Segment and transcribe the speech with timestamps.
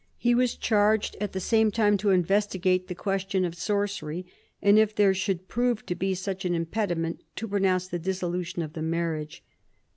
[0.17, 4.25] He was charged at the same time to investigate the question of sorcery,
[4.59, 8.73] and if there should prove to be such an impediment to pronounce the dissolution of
[8.73, 9.43] the marriage.